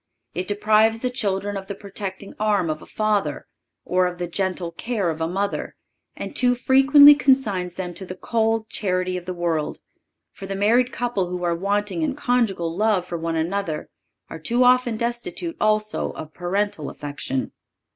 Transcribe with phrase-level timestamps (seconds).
[0.33, 3.45] It deprives the children of the protecting arm of a father,
[3.85, 5.75] or of the gentle care of a mother,
[6.15, 9.77] and too frequently consigns them to the cold charity of the world;
[10.31, 13.91] for the married couple who are wanting in conjugal love for one another
[14.27, 17.51] are too often destitute also of parental affection.